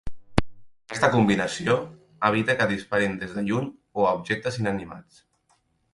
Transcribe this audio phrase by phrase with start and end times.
[0.85, 1.75] Aquesta combinació
[2.29, 3.69] evita que disparin des de lluny
[4.03, 5.25] o a objectes inanimats.